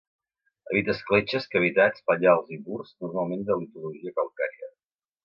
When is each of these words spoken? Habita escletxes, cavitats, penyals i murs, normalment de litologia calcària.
Habita 0.69 0.89
escletxes, 0.99 1.45
cavitats, 1.55 2.05
penyals 2.11 2.49
i 2.57 2.59
murs, 2.63 2.95
normalment 3.05 3.45
de 3.51 3.59
litologia 3.61 4.15
calcària. 4.17 4.73